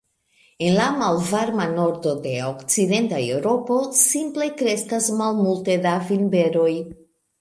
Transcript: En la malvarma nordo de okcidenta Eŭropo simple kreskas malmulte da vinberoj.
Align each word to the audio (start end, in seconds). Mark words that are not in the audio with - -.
En 0.67 0.71
la 0.77 0.85
malvarma 1.01 1.67
nordo 1.73 2.13
de 2.23 2.31
okcidenta 2.47 3.19
Eŭropo 3.35 3.77
simple 4.03 4.49
kreskas 4.63 5.11
malmulte 5.21 5.77
da 5.89 5.97
vinberoj. 6.09 6.71